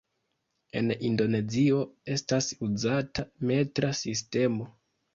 En 0.79 0.89
Indonezio 1.09 1.83
estas 2.17 2.51
uzata 2.71 3.31
metra 3.55 3.95
sistemo. 4.05 4.73